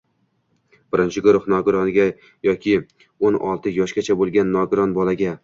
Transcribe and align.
Birinchi 0.95 1.21
guruh 1.27 1.45
nogironiga 1.53 2.07
yoki 2.49 2.75
o'n 3.31 3.39
olti 3.51 3.77
yoshgacha 3.77 4.19
bo‘lgan 4.25 4.53
nogiron 4.59 4.99
bolaga 4.99 5.37